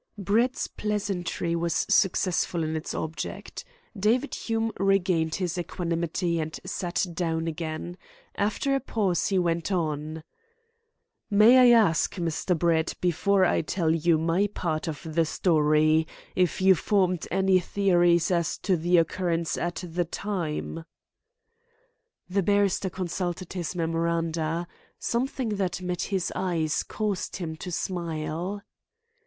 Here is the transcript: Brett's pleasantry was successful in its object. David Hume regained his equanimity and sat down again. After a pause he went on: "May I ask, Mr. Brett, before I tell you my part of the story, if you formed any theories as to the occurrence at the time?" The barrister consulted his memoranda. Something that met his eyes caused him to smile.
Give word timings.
Brett's 0.17 0.65
pleasantry 0.67 1.55
was 1.55 1.85
successful 1.87 2.63
in 2.63 2.75
its 2.75 2.95
object. 2.95 3.63
David 3.95 4.33
Hume 4.33 4.71
regained 4.79 5.35
his 5.35 5.59
equanimity 5.59 6.39
and 6.39 6.59
sat 6.65 7.05
down 7.13 7.45
again. 7.47 7.99
After 8.33 8.73
a 8.73 8.79
pause 8.79 9.27
he 9.27 9.37
went 9.37 9.71
on: 9.71 10.23
"May 11.29 11.59
I 11.71 11.77
ask, 11.79 12.15
Mr. 12.15 12.57
Brett, 12.57 12.95
before 12.99 13.45
I 13.45 13.61
tell 13.61 13.91
you 13.93 14.17
my 14.17 14.47
part 14.47 14.87
of 14.87 15.03
the 15.07 15.23
story, 15.23 16.07
if 16.35 16.59
you 16.61 16.73
formed 16.73 17.27
any 17.29 17.59
theories 17.59 18.31
as 18.31 18.57
to 18.57 18.75
the 18.77 18.97
occurrence 18.97 19.55
at 19.55 19.83
the 19.87 20.05
time?" 20.05 20.83
The 22.27 22.41
barrister 22.41 22.89
consulted 22.89 23.53
his 23.53 23.75
memoranda. 23.75 24.67
Something 24.97 25.57
that 25.57 25.79
met 25.79 26.01
his 26.09 26.31
eyes 26.35 26.81
caused 26.81 27.35
him 27.35 27.55
to 27.57 27.71
smile. 27.71 28.63